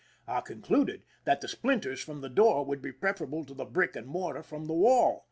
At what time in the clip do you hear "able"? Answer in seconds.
3.27-3.45